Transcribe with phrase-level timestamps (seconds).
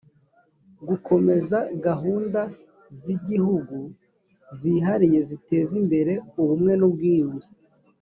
[0.87, 2.41] gukomeza gahunda
[2.99, 3.77] z’igihugu
[4.59, 7.47] zihariye ziteza imbere ubumwe n’ubwiyunge